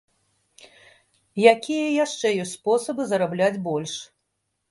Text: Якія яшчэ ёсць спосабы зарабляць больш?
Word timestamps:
Якія 1.51 1.85
яшчэ 2.05 2.27
ёсць 2.45 2.55
спосабы 2.59 3.01
зарабляць 3.13 3.61
больш? 3.67 3.93